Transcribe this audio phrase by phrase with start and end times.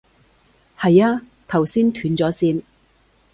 [0.79, 2.63] 係啊，頭先斷咗線